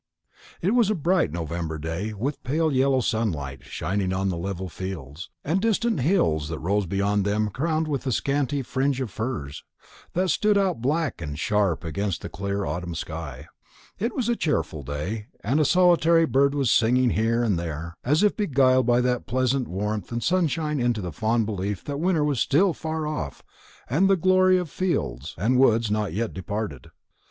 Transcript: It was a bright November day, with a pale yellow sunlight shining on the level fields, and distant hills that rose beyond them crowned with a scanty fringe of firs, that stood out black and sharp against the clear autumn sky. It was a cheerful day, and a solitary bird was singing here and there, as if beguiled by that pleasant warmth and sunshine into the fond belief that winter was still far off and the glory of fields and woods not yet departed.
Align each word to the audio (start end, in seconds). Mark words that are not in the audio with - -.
It 0.63 0.71
was 0.73 0.89
a 0.89 0.95
bright 0.95 1.31
November 1.31 1.77
day, 1.77 2.11
with 2.11 2.37
a 2.37 2.39
pale 2.39 2.71
yellow 2.71 3.01
sunlight 3.01 3.63
shining 3.65 4.11
on 4.11 4.29
the 4.29 4.35
level 4.35 4.67
fields, 4.67 5.29
and 5.43 5.61
distant 5.61 5.99
hills 5.99 6.49
that 6.49 6.57
rose 6.57 6.87
beyond 6.87 7.23
them 7.23 7.49
crowned 7.51 7.87
with 7.87 8.07
a 8.07 8.11
scanty 8.11 8.63
fringe 8.63 8.99
of 8.99 9.11
firs, 9.11 9.63
that 10.13 10.31
stood 10.31 10.57
out 10.57 10.81
black 10.81 11.21
and 11.21 11.37
sharp 11.37 11.83
against 11.83 12.21
the 12.23 12.29
clear 12.29 12.65
autumn 12.65 12.95
sky. 12.95 13.47
It 13.99 14.15
was 14.15 14.27
a 14.27 14.35
cheerful 14.35 14.81
day, 14.81 15.27
and 15.43 15.59
a 15.59 15.65
solitary 15.65 16.25
bird 16.25 16.55
was 16.55 16.71
singing 16.71 17.11
here 17.11 17.43
and 17.43 17.59
there, 17.59 17.95
as 18.03 18.23
if 18.23 18.35
beguiled 18.35 18.87
by 18.87 19.01
that 19.01 19.27
pleasant 19.27 19.67
warmth 19.67 20.11
and 20.11 20.23
sunshine 20.23 20.79
into 20.79 21.01
the 21.01 21.11
fond 21.11 21.45
belief 21.45 21.83
that 21.83 21.99
winter 21.99 22.23
was 22.23 22.39
still 22.39 22.73
far 22.73 23.05
off 23.05 23.43
and 23.87 24.09
the 24.09 24.17
glory 24.17 24.57
of 24.57 24.67
fields 24.71 25.35
and 25.37 25.59
woods 25.59 25.91
not 25.91 26.11
yet 26.11 26.33
departed. 26.33 26.89